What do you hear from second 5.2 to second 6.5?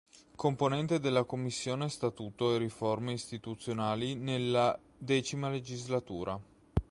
legislatura.